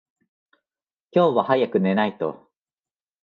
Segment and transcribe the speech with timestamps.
[1.11, 2.49] 今日は早く寝ないと。